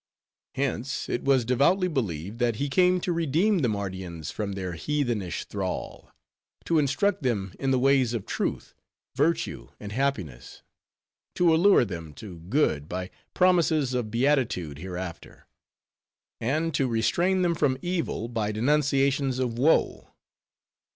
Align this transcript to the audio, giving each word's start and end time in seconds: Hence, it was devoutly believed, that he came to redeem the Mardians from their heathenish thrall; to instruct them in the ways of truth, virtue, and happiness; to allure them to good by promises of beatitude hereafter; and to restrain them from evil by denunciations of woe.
Hence, 0.55 1.07
it 1.09 1.21
was 1.23 1.45
devoutly 1.45 1.87
believed, 1.87 2.39
that 2.39 2.55
he 2.55 2.69
came 2.69 2.99
to 3.01 3.13
redeem 3.13 3.59
the 3.59 3.67
Mardians 3.67 4.31
from 4.31 4.53
their 4.53 4.71
heathenish 4.71 5.45
thrall; 5.45 6.09
to 6.65 6.79
instruct 6.79 7.21
them 7.21 7.53
in 7.59 7.69
the 7.69 7.77
ways 7.77 8.15
of 8.15 8.25
truth, 8.25 8.73
virtue, 9.15 9.69
and 9.79 9.91
happiness; 9.91 10.63
to 11.35 11.53
allure 11.53 11.85
them 11.85 12.15
to 12.15 12.39
good 12.39 12.89
by 12.89 13.11
promises 13.35 13.93
of 13.93 14.09
beatitude 14.09 14.79
hereafter; 14.79 15.45
and 16.39 16.73
to 16.73 16.87
restrain 16.87 17.43
them 17.43 17.53
from 17.53 17.77
evil 17.83 18.27
by 18.27 18.51
denunciations 18.51 19.37
of 19.37 19.59
woe. 19.59 20.07